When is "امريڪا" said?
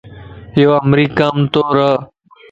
0.85-1.25